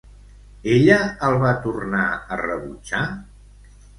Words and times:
Ella 0.75 0.95
el 1.27 1.37
va 1.43 1.51
tornar 1.67 2.07
a 2.11 2.39
rebutjar? 2.43 3.05